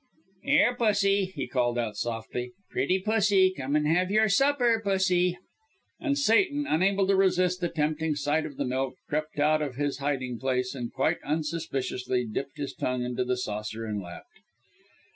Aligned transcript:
"Here 0.41 0.73
pussy," 0.75 1.25
he 1.25 1.45
called 1.45 1.77
out, 1.77 1.95
softly. 1.95 2.53
"Pretty 2.71 2.97
pussy, 2.97 3.53
come 3.55 3.75
and 3.75 3.85
have 3.85 4.09
your 4.09 4.29
supper! 4.29 4.81
Pussy!" 4.83 5.37
And 5.99 6.17
Satan, 6.17 6.65
unable 6.67 7.05
to 7.05 7.15
resist 7.15 7.61
the 7.61 7.69
tempting 7.69 8.15
sight 8.15 8.47
of 8.47 8.57
the 8.57 8.65
milk, 8.65 8.95
crept 9.07 9.37
out 9.37 9.61
of 9.61 9.75
his 9.75 9.99
hiding 9.99 10.39
place 10.39 10.73
and 10.73 10.91
quite 10.91 11.19
unsuspiciously 11.23 12.25
dipped 12.25 12.57
his 12.57 12.73
tongue 12.73 13.03
into 13.03 13.23
the 13.23 13.37
saucer 13.37 13.85
and 13.85 14.01
lapped. 14.01 14.39